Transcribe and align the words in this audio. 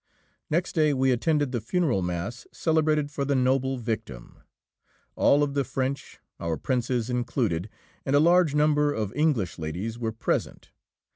Next 0.49 0.73
day 0.73 0.95
we 0.95 1.11
attended 1.11 1.51
the 1.51 1.61
funeral 1.61 2.01
mass 2.01 2.47
celebrated 2.51 3.11
for 3.11 3.23
the 3.23 3.35
noble 3.35 3.77
victim. 3.77 4.41
All 5.15 5.43
of 5.43 5.53
the 5.53 5.63
French, 5.63 6.19
our 6.39 6.57
Princes 6.57 7.07
included, 7.07 7.69
and 8.03 8.15
a 8.15 8.19
large 8.19 8.55
number 8.55 8.91
of 8.91 9.15
English 9.15 9.59
ladies 9.59 9.99
were 9.99 10.11
present. 10.11 10.71